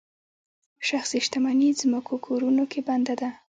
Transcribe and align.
شخصي 0.87 1.17
شتمني 1.25 1.69
ځمکو 1.79 2.15
کورونو 2.25 2.63
کې 2.71 2.79
بنده 2.87 3.13
ده. 3.21 3.29